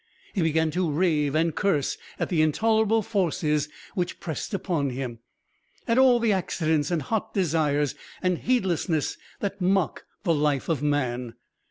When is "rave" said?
0.89-1.35